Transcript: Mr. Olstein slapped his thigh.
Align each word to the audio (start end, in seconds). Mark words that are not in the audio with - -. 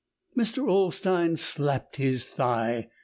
Mr. 0.35 0.67
Olstein 0.67 1.37
slapped 1.37 1.97
his 1.97 2.25
thigh. 2.25 2.89